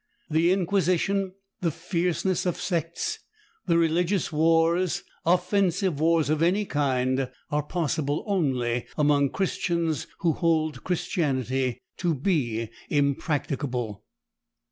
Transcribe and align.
The 0.31 0.51
Inquisition, 0.51 1.33
the 1.59 1.69
fierceness 1.69 2.47
of 2.47 2.59
sects, 2.59 3.19
the 3.67 3.77
religious 3.77 4.31
wars, 4.31 5.03
offensive 5.27 5.99
wars 5.99 6.27
of 6.31 6.41
any 6.41 6.65
kind, 6.65 7.29
are 7.51 7.61
possible 7.61 8.23
only 8.25 8.87
among 8.97 9.29
Christians 9.29 10.07
who 10.21 10.33
hold 10.33 10.83
Christianity 10.83 11.77
to 11.97 12.15
be 12.15 12.69
impracticable. 12.89 14.03